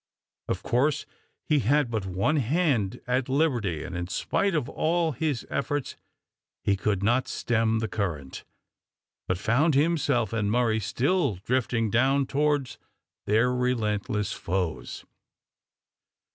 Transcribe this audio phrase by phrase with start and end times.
[0.47, 1.05] Of course
[1.45, 5.95] he had but one hand at liberty, and in spite of all his efforts
[6.63, 8.43] he could not stem the current,
[9.27, 12.79] but found himself and Murray still drifting down towards
[13.27, 15.05] their relentless foes.